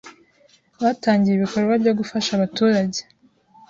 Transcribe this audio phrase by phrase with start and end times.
[0.81, 2.99] batangiye ibikorwa byo gufasha abaturage